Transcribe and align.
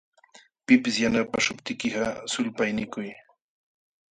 Pipis 0.65 0.95
yanapaśhuptiykiqa, 1.03 2.05
sulpaynikuy. 2.33 3.07